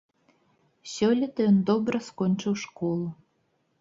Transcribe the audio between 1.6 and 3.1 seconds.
добра скончыў школу.